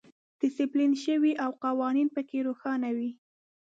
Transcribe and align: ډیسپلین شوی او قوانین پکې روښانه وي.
ډیسپلین 0.39 0.91
شوی 1.05 1.33
او 1.43 1.51
قوانین 1.65 2.07
پکې 2.15 2.39
روښانه 2.47 2.89
وي. 2.97 3.11